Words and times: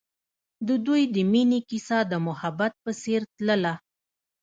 د 0.67 0.69
دوی 0.85 1.03
د 1.15 1.17
مینې 1.31 1.59
کیسه 1.69 1.99
د 2.11 2.13
محبت 2.27 2.73
په 2.83 2.91
څېر 3.01 3.21
تلله. 3.35 3.73